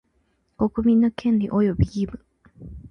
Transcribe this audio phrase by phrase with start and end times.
[0.57, 2.25] 国民の権利及び義務